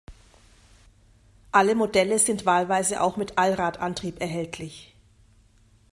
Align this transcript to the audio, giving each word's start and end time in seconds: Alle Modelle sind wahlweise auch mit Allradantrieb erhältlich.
Alle 1.51 1.75
Modelle 1.75 2.17
sind 2.17 2.47
wahlweise 2.47 3.01
auch 3.03 3.17
mit 3.17 3.37
Allradantrieb 3.37 4.19
erhältlich. 4.19 4.95